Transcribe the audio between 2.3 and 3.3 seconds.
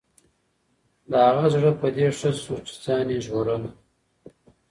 شو چې ځان یې